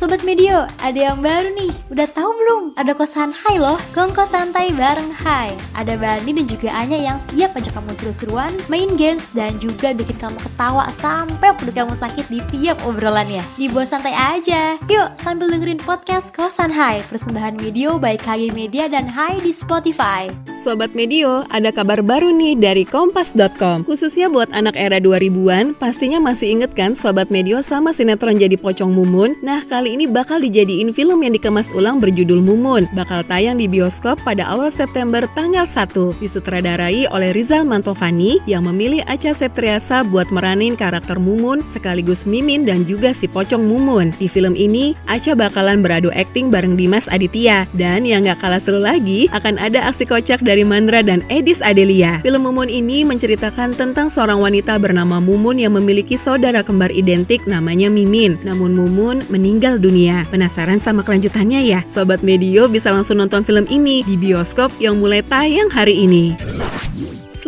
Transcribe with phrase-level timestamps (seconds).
[0.00, 1.68] Sobat Medio, ada yang baru nih.
[1.92, 2.72] Udah tahu belum?
[2.80, 5.52] Ada kosan Hai loh, kongko santai bareng Hai.
[5.76, 10.16] Ada Bani dan juga Anya yang siap ajak kamu seru-seruan, main games, dan juga bikin
[10.16, 13.44] kamu ketawa sampai perut kamu sakit di tiap obrolannya.
[13.60, 14.80] Dibuat santai aja.
[14.88, 20.32] Yuk, sambil dengerin podcast Kosan Hai, persembahan video by KG Media dan Hai di Spotify.
[20.60, 26.52] Sobat Medio, ada kabar baru nih dari Kompas.com Khususnya buat anak era 2000-an, pastinya masih
[26.52, 29.40] inget kan Sobat Medio sama sinetron jadi pocong Mumun?
[29.40, 32.84] Nah, kali ini bakal dijadiin film yang dikemas ulang berjudul Mumun.
[32.92, 39.00] Bakal tayang di bioskop pada awal September tanggal 1 Disutradarai oleh Rizal Mantovani yang memilih
[39.08, 44.12] Acha Septriasa buat meranin karakter Mumun sekaligus Mimin dan juga si pocong Mumun.
[44.20, 47.64] Di film ini, Acha bakalan beradu akting bareng Dimas Aditya.
[47.72, 52.18] Dan yang gak kalah seru lagi, akan ada aksi kocak dari Mandra dan Edis Adelia.
[52.26, 57.86] Film Mumun ini menceritakan tentang seorang wanita bernama Mumun yang memiliki saudara kembar identik namanya
[57.86, 58.34] Mimin.
[58.42, 60.26] Namun Mumun meninggal dunia.
[60.34, 61.86] Penasaran sama kelanjutannya ya?
[61.86, 66.34] Sobat Medio bisa langsung nonton film ini di bioskop yang mulai tayang hari ini.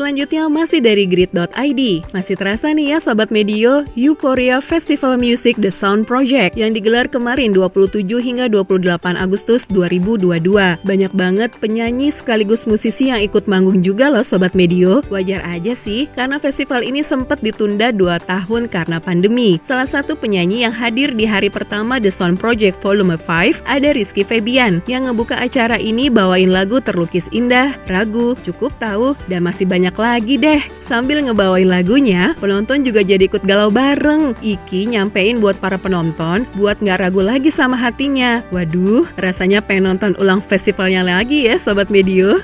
[0.02, 1.82] Selanjutnya masih dari grid.id.
[2.10, 7.54] Masih terasa nih ya Sobat Medio, Euphoria Festival Music The Sound Project yang digelar kemarin
[7.54, 10.82] 27 hingga 28 Agustus 2022.
[10.82, 15.06] Banyak banget penyanyi sekaligus musisi yang ikut manggung juga loh Sobat Medio.
[15.06, 19.62] Wajar aja sih, karena festival ini sempat ditunda 2 tahun karena pandemi.
[19.62, 24.26] Salah satu penyanyi yang hadir di hari pertama The Sound Project Volume 5 ada Rizky
[24.26, 29.91] Febian yang ngebuka acara ini bawain lagu Terlukis Indah, Ragu, Cukup Tahu, dan masih banyak
[29.92, 30.60] banyak lagi deh.
[30.80, 34.32] Sambil ngebawain lagunya, penonton juga jadi ikut galau bareng.
[34.40, 38.40] Iki nyampein buat para penonton, buat nggak ragu lagi sama hatinya.
[38.48, 42.40] Waduh, rasanya pengen nonton ulang festivalnya lagi ya Sobat Medio.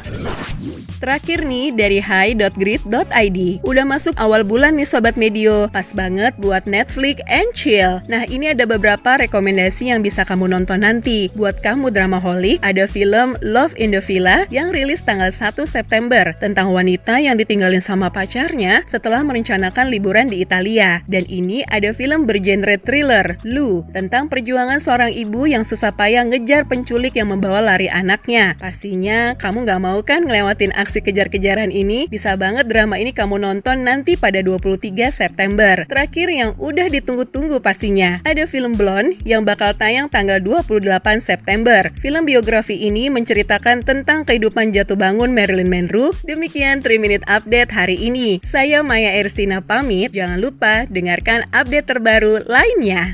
[0.99, 5.71] Terakhir nih dari hi.grid.id Udah masuk awal bulan nih Sobat Medio.
[5.71, 8.03] Pas banget buat Netflix and chill.
[8.11, 11.31] Nah ini ada beberapa rekomendasi yang bisa kamu nonton nanti.
[11.39, 16.35] Buat kamu drama holik Ada film Love in the Villa Yang rilis tanggal 1 September
[16.43, 21.07] Tentang wanita yang ditinggalin sama pacarnya Setelah merencanakan liburan di Italia.
[21.07, 26.67] Dan ini ada film bergenre thriller Lu Tentang perjuangan seorang ibu yang susah payah ngejar
[26.67, 28.59] penculik yang membawa lari anaknya.
[28.59, 33.85] Pastinya kamu gak mau kan ngelewatin aksi kejar-kejaran ini, bisa banget drama ini kamu nonton
[33.85, 35.85] nanti pada 23 September.
[35.85, 41.93] Terakhir yang udah ditunggu-tunggu pastinya, ada film Blonde yang bakal tayang tanggal 28 September.
[42.01, 46.17] Film biografi ini menceritakan tentang kehidupan jatuh bangun Marilyn Monroe.
[46.25, 48.41] Demikian 3 Minute Update hari ini.
[48.41, 53.13] Saya Maya Erstina pamit, jangan lupa dengarkan update terbaru lainnya.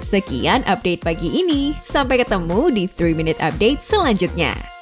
[0.00, 1.76] Sekian update pagi ini.
[1.84, 4.79] Sampai ketemu di 3 Minute Update selanjutnya.